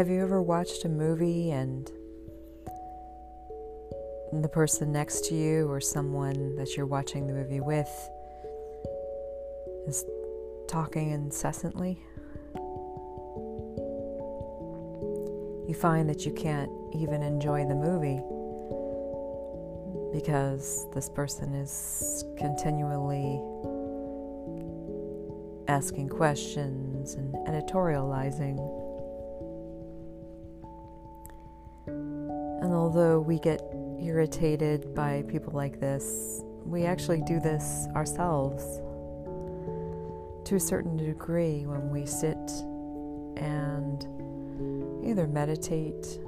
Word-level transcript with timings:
Have 0.00 0.08
you 0.08 0.22
ever 0.22 0.40
watched 0.40 0.86
a 0.86 0.88
movie 0.88 1.50
and 1.50 1.86
the 4.32 4.48
person 4.48 4.92
next 4.92 5.26
to 5.26 5.34
you 5.34 5.70
or 5.70 5.78
someone 5.78 6.56
that 6.56 6.74
you're 6.74 6.86
watching 6.86 7.26
the 7.26 7.34
movie 7.34 7.60
with 7.60 7.90
is 9.86 10.02
talking 10.68 11.10
incessantly? 11.10 12.00
You 15.68 15.76
find 15.78 16.08
that 16.08 16.24
you 16.24 16.32
can't 16.32 16.70
even 16.94 17.22
enjoy 17.22 17.66
the 17.66 17.74
movie 17.74 18.22
because 20.18 20.86
this 20.94 21.10
person 21.10 21.54
is 21.54 22.24
continually 22.38 23.38
asking 25.68 26.08
questions 26.08 27.16
and 27.16 27.34
editorializing. 27.46 28.79
Although 32.90 33.20
we 33.20 33.38
get 33.38 33.62
irritated 34.02 34.92
by 34.96 35.22
people 35.28 35.52
like 35.52 35.78
this, 35.78 36.42
we 36.64 36.86
actually 36.86 37.22
do 37.24 37.38
this 37.38 37.86
ourselves 37.94 38.80
to 40.44 40.56
a 40.56 40.58
certain 40.58 40.96
degree 40.96 41.64
when 41.66 41.88
we 41.88 42.04
sit 42.04 42.36
and 43.36 44.08
either 45.06 45.28
meditate 45.28 46.18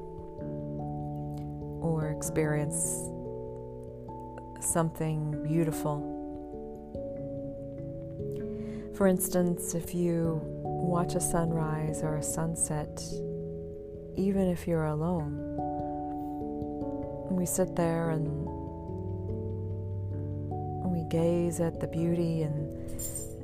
or 1.81 2.15
experience 2.17 3.11
something 4.61 5.43
beautiful. 5.43 5.99
For 8.95 9.09
instance, 9.09 9.75
if 9.75 9.97
you 9.97 10.41
watch 10.45 11.17
a 11.17 11.21
sunrise 11.21 12.05
or 12.05 12.19
a 12.19 12.23
sunset, 12.23 13.03
even 14.15 14.47
if 14.47 14.69
you're 14.69 14.85
alone, 14.85 15.62
we 17.37 17.47
sit 17.47 17.77
there 17.77 18.11
and 18.11 18.47
we 20.93 21.05
gaze 21.09 21.61
at 21.61 21.81
the 21.81 21.87
beauty 21.87 22.43
and 22.43 22.69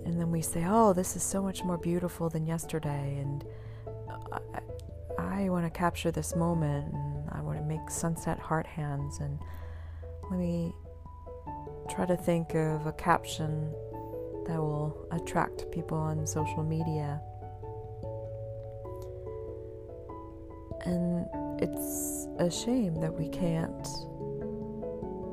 and 0.05 0.19
then 0.19 0.31
we 0.31 0.41
say, 0.41 0.65
"Oh, 0.67 0.95
this 0.95 1.17
is 1.17 1.23
so 1.23 1.43
much 1.43 1.65
more 1.65 1.77
beautiful 1.77 2.31
than 2.31 2.47
yesterday," 2.47 3.19
and 3.19 3.45
I, 4.33 4.61
I 5.19 5.49
want 5.51 5.67
to 5.67 5.71
capture 5.71 6.11
this 6.11 6.35
moment, 6.35 6.95
and 6.95 7.29
I 7.31 7.43
want 7.43 7.59
to 7.59 7.65
make 7.65 7.91
sunset 7.91 8.39
heart 8.39 8.67
hands, 8.67 9.21
and 9.21 9.39
let 10.31 10.39
me 10.41 10.73
try 11.91 12.07
to 12.07 12.17
think 12.17 12.55
of 12.55 12.87
a 12.87 12.93
caption 12.93 13.71
that 14.47 14.57
will 14.57 15.07
attract 15.11 15.71
people 15.71 15.99
on 15.99 16.27
social 16.27 16.63
media. 16.63 17.21
And 20.87 21.27
it's 21.61 22.18
a 22.39 22.51
shame 22.51 22.95
that 23.01 23.13
we 23.13 23.29
can't 23.29 23.89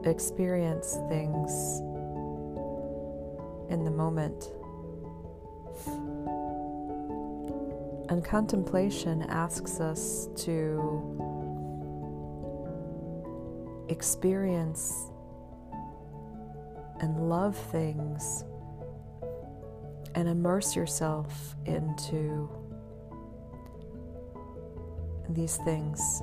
experience 0.05 0.97
things 1.07 1.79
in 3.69 3.83
the 3.83 3.91
moment. 3.91 4.51
And 8.09 8.23
contemplation 8.23 9.23
asks 9.23 9.79
us 9.79 10.29
to 10.37 11.11
experience 13.89 15.09
and 17.01 17.29
love 17.29 17.55
things 17.55 18.43
and 20.15 20.29
immerse 20.29 20.75
yourself 20.75 21.55
into 21.65 22.49
these 25.29 25.57
things. 25.57 26.21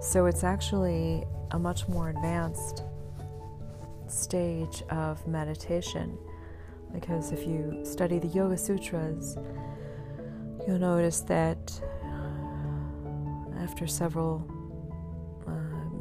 So 0.00 0.26
it's 0.26 0.44
actually 0.44 1.24
a 1.50 1.58
much 1.58 1.86
more 1.86 2.08
advanced 2.08 2.84
stage 4.08 4.82
of 4.90 5.24
meditation 5.26 6.16
because 6.92 7.32
if 7.32 7.46
you 7.46 7.80
study 7.84 8.18
the 8.18 8.26
Yoga 8.28 8.56
Sutras, 8.56 9.36
you'll 10.66 10.78
notice 10.78 11.20
that 11.22 11.80
after 13.60 13.86
several 13.86 14.42
uh, 15.46 15.50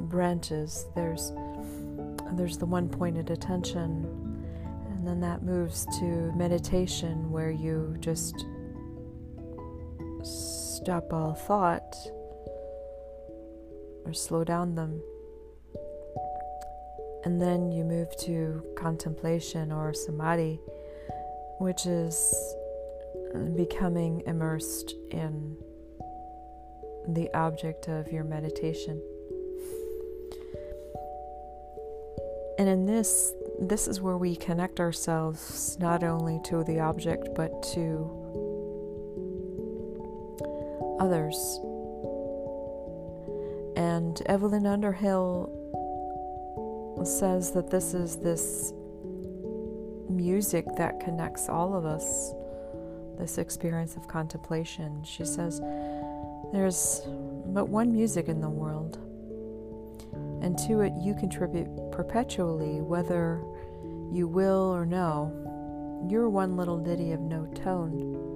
branches, 0.08 0.88
there's 0.96 1.34
there's 2.34 2.58
the 2.58 2.66
one 2.66 2.88
pointed 2.88 3.30
attention, 3.32 4.06
and 4.90 5.06
then 5.06 5.20
that 5.20 5.44
moves 5.44 5.86
to 6.00 6.06
meditation 6.36 7.30
where 7.32 7.52
you 7.52 7.98
just 8.00 8.46
stop 10.24 11.12
all 11.12 11.34
thought 11.34 11.96
or 14.10 14.14
slow 14.14 14.44
down 14.44 14.74
them. 14.74 15.00
And 17.26 17.40
then 17.40 17.72
you 17.72 17.84
move 17.84 18.08
to 18.22 18.64
contemplation 18.76 19.72
or 19.72 19.94
samadhi, 19.94 20.60
which 21.60 21.86
is 21.86 22.34
uh, 23.36 23.40
becoming 23.56 24.24
immersed 24.26 24.96
in 25.12 25.56
the 27.10 27.30
object 27.36 27.88
of 27.88 28.12
your 28.12 28.24
meditation. 28.24 29.00
And 32.58 32.68
in 32.68 32.86
this, 32.86 33.34
this 33.60 33.88
is 33.88 34.02
where 34.02 34.18
we 34.18 34.36
connect 34.36 34.80
ourselves 34.80 35.78
not 35.80 36.04
only 36.04 36.40
to 36.46 36.64
the 36.64 36.80
object 36.80 37.30
but 37.36 37.62
to 37.74 38.16
others. 41.00 41.60
And 43.80 44.22
Evelyn 44.26 44.66
Underhill 44.66 45.50
says 47.06 47.52
that 47.54 47.70
this 47.70 47.94
is 47.94 48.18
this 48.18 48.74
music 50.10 50.66
that 50.76 51.00
connects 51.00 51.48
all 51.48 51.74
of 51.74 51.86
us, 51.86 52.34
this 53.18 53.38
experience 53.38 53.96
of 53.96 54.06
contemplation. 54.06 55.02
She 55.06 55.24
says, 55.24 55.62
There's 56.52 57.04
but 57.46 57.70
one 57.70 57.94
music 57.94 58.28
in 58.28 58.42
the 58.42 58.50
world, 58.50 58.98
and 60.44 60.58
to 60.68 60.82
it 60.82 60.92
you 61.02 61.16
contribute 61.16 61.70
perpetually, 61.94 62.82
whether 62.82 63.42
you 64.12 64.28
will 64.28 64.76
or 64.76 64.86
no. 64.86 65.32
You're 66.10 66.28
one 66.28 66.58
little 66.58 66.80
ditty 66.80 67.14
of 67.14 67.22
no 67.22 67.46
tone. 67.56 68.29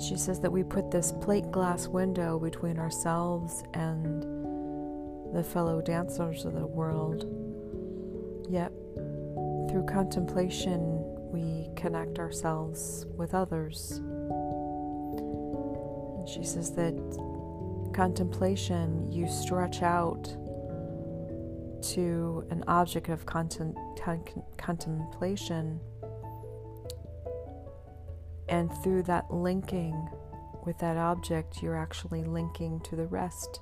She 0.00 0.16
says 0.16 0.40
that 0.40 0.50
we 0.50 0.64
put 0.64 0.90
this 0.90 1.12
plate 1.12 1.50
glass 1.50 1.86
window 1.86 2.38
between 2.38 2.78
ourselves 2.78 3.62
and 3.74 4.22
the 5.34 5.44
fellow 5.44 5.82
dancers 5.82 6.44
of 6.46 6.54
the 6.54 6.66
world. 6.66 7.26
Yet, 8.48 8.72
through 9.70 9.84
contemplation, 9.86 10.80
we 11.30 11.68
connect 11.76 12.18
ourselves 12.18 13.06
with 13.16 13.34
others. 13.34 14.00
And 16.18 16.28
she 16.28 16.42
says 16.44 16.72
that 16.72 16.94
contemplation, 17.92 19.12
you 19.12 19.28
stretch 19.28 19.82
out 19.82 20.24
to 21.82 22.44
an 22.50 22.64
object 22.66 23.08
of 23.08 23.26
contem- 23.26 23.74
contemplation, 24.56 25.78
and 28.50 28.70
through 28.82 29.04
that 29.04 29.32
linking 29.32 30.08
with 30.66 30.78
that 30.78 30.96
object, 30.98 31.62
you're 31.62 31.76
actually 31.76 32.22
linking 32.24 32.80
to 32.80 32.96
the 32.96 33.06
rest. 33.06 33.60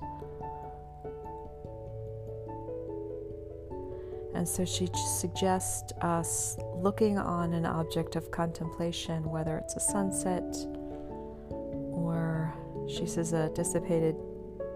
And 4.35 4.47
so 4.47 4.65
she 4.65 4.89
suggests 5.17 5.93
us 6.01 6.57
looking 6.75 7.17
on 7.17 7.53
an 7.53 7.65
object 7.65 8.15
of 8.15 8.31
contemplation, 8.31 9.23
whether 9.23 9.57
it's 9.57 9.75
a 9.75 9.79
sunset 9.79 10.55
or 11.49 12.53
she 12.87 13.05
says 13.05 13.33
a 13.33 13.49
dissipated 13.49 14.15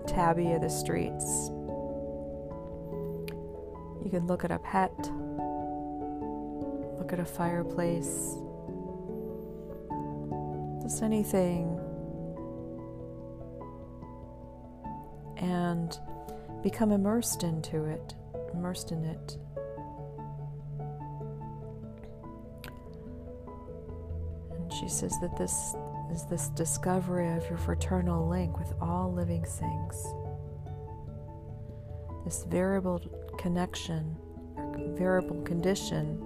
tabby 0.07 0.51
of 0.53 0.61
the 0.61 0.69
streets 0.69 1.51
you 4.03 4.09
can 4.09 4.27
look 4.27 4.43
at 4.43 4.51
a 4.51 4.59
pet, 4.59 4.93
look 6.97 7.13
at 7.13 7.19
a 7.19 7.25
fireplace, 7.25 8.35
just 10.83 11.01
anything, 11.01 11.79
and 15.37 15.97
become 16.61 16.91
immersed 16.91 17.43
into 17.43 17.85
it, 17.85 18.13
immersed 18.53 18.91
in 18.91 19.03
it. 19.03 19.37
And 24.51 24.71
she 24.73 24.87
says 24.87 25.17
that 25.21 25.35
this 25.37 25.75
is 26.11 26.25
this 26.25 26.49
discovery 26.49 27.35
of 27.35 27.49
your 27.49 27.57
fraternal 27.57 28.27
link 28.29 28.59
with 28.59 28.71
all 28.79 29.11
living 29.11 29.43
things. 29.43 30.05
This 32.23 32.43
variable 32.43 32.99
connection, 33.37 34.15
variable 34.95 35.41
condition 35.41 36.21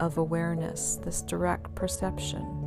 of 0.00 0.18
awareness, 0.18 0.98
this 1.04 1.22
direct 1.22 1.74
perception. 1.74 2.63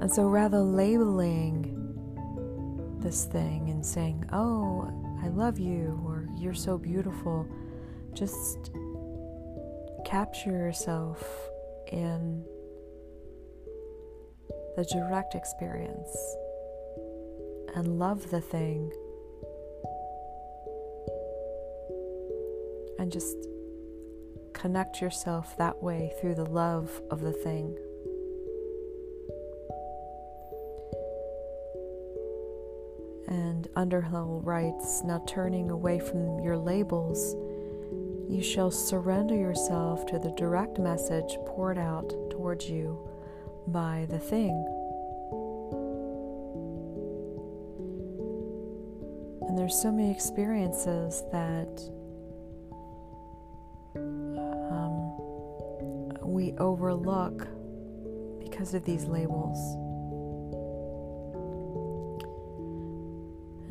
And 0.00 0.10
so 0.10 0.26
rather 0.28 0.60
labeling 0.60 1.76
this 3.00 3.24
thing 3.24 3.68
and 3.70 3.84
saying, 3.84 4.28
Oh, 4.32 4.90
I 5.22 5.28
love 5.28 5.58
you, 5.58 6.00
or 6.06 6.26
you're 6.36 6.54
so 6.54 6.78
beautiful, 6.78 7.46
just 8.14 8.70
capture 10.04 10.50
yourself 10.50 11.22
in 11.92 12.44
the 14.76 14.84
direct 14.84 15.34
experience 15.34 16.16
and 17.74 17.98
love 17.98 18.30
the 18.30 18.40
thing 18.40 18.90
and 22.98 23.12
just 23.12 23.36
connect 24.52 25.00
yourself 25.00 25.56
that 25.58 25.82
way 25.82 26.12
through 26.20 26.34
the 26.34 26.44
love 26.44 27.00
of 27.10 27.20
the 27.20 27.32
thing. 27.32 27.76
And 33.30 33.68
Underhill 33.76 34.42
writes 34.44 35.02
Now 35.04 35.22
turning 35.26 35.70
away 35.70 36.00
from 36.00 36.40
your 36.40 36.58
labels, 36.58 37.36
you 38.28 38.42
shall 38.42 38.70
surrender 38.70 39.34
yourself 39.34 40.04
to 40.06 40.18
the 40.18 40.32
direct 40.32 40.78
message 40.78 41.36
poured 41.46 41.78
out 41.78 42.12
towards 42.30 42.68
you 42.68 43.08
by 43.68 44.06
the 44.10 44.18
thing. 44.18 44.50
And 49.48 49.58
there's 49.58 49.80
so 49.80 49.90
many 49.90 50.10
experiences 50.10 51.22
that 51.32 51.80
um, 53.96 55.10
we 56.22 56.52
overlook 56.58 57.48
because 58.40 58.74
of 58.74 58.84
these 58.84 59.06
labels. 59.06 59.58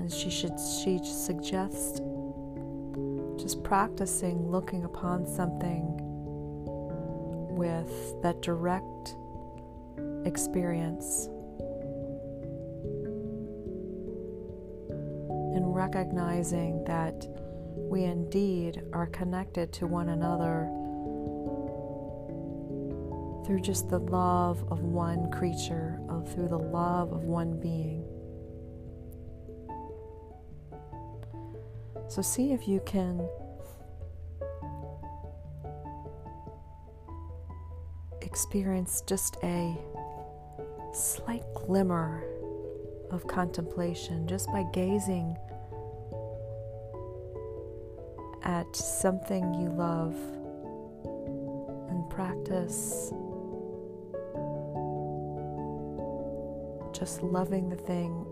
She 0.10 0.30
should 0.30 0.60
she 0.60 1.00
suggests 1.04 2.02
just 3.38 3.64
practicing 3.64 4.50
looking 4.50 4.84
upon 4.84 5.28
something 5.28 5.96
with 7.56 8.22
that 8.24 8.42
direct 8.42 9.16
experience 10.26 11.28
and 15.56 15.76
recognizing 15.76 16.84
that 16.86 17.28
we 17.76 18.04
indeed 18.04 18.82
are 18.94 19.08
connected 19.08 19.72
to 19.74 19.88
one 19.88 20.10
another 20.10 20.70
through 23.46 23.62
just 23.62 23.90
the 23.90 24.00
love 24.00 24.64
of 24.72 24.82
one 24.82 25.30
creature, 25.32 26.00
of 26.10 26.32
through 26.34 26.48
the 26.48 26.58
love 26.58 27.12
of 27.12 27.24
one 27.24 27.60
being. 27.60 28.09
So 32.10 32.22
see 32.22 32.52
if 32.54 32.68
you 32.68 32.82
can 32.86 33.28
experience 38.22 39.02
just 39.06 39.38
a 39.44 39.78
slight 40.92 41.44
glimmer 41.56 42.24
of 43.12 43.28
contemplation 43.28 44.28
just 44.28 44.48
by 44.52 44.64
gazing 44.74 45.38
at 48.44 48.76
something 48.76 49.54
you 49.54 49.70
love 49.70 50.16
and 51.90 52.10
practice 52.10 53.12
just 57.00 57.24
loving 57.24 57.70
the 57.70 57.78
thing 57.78 58.26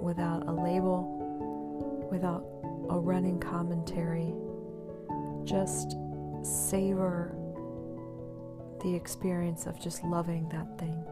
without 0.00 0.46
a 0.46 0.52
label, 0.52 2.06
without 2.10 2.44
a 2.90 2.98
running 2.98 3.38
commentary. 3.38 4.34
Just 5.44 5.96
savor 6.42 7.34
the 8.82 8.94
experience 8.94 9.66
of 9.66 9.80
just 9.80 10.04
loving 10.04 10.48
that 10.50 10.78
thing. 10.78 11.04